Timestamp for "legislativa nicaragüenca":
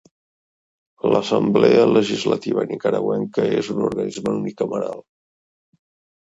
1.89-3.45